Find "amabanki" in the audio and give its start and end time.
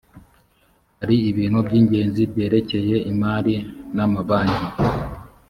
4.05-4.67